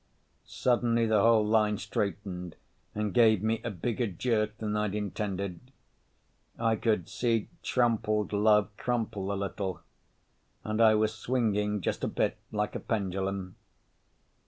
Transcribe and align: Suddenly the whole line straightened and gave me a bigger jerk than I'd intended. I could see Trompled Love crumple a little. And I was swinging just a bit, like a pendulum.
Suddenly 0.47 1.05
the 1.05 1.21
whole 1.21 1.45
line 1.45 1.77
straightened 1.77 2.55
and 2.95 3.13
gave 3.13 3.43
me 3.43 3.61
a 3.63 3.69
bigger 3.69 4.07
jerk 4.07 4.57
than 4.57 4.75
I'd 4.75 4.95
intended. 4.95 5.59
I 6.57 6.75
could 6.75 7.07
see 7.07 7.49
Trompled 7.61 8.33
Love 8.33 8.71
crumple 8.77 9.31
a 9.31 9.37
little. 9.37 9.79
And 10.63 10.81
I 10.81 10.95
was 10.95 11.13
swinging 11.13 11.81
just 11.81 12.03
a 12.03 12.07
bit, 12.07 12.39
like 12.51 12.73
a 12.73 12.79
pendulum. 12.79 13.57